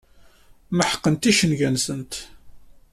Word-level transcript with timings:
Meḥqent 0.77 1.29
icenga-nsent. 1.31 2.13